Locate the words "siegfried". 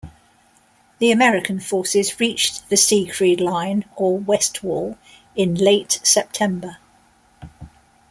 2.75-3.39